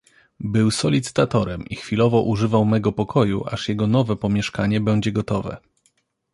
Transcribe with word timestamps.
"Był 0.39 0.71
solicytatorem 0.71 1.65
i 1.65 1.75
chwilowo 1.75 2.21
używał 2.21 2.65
mego 2.65 2.91
pokoju, 2.91 3.43
aż 3.51 3.69
jego 3.69 3.87
nowe 3.87 4.15
pomieszkanie 4.15 4.81
będzie 4.81 5.11
gotowe." 5.11 5.57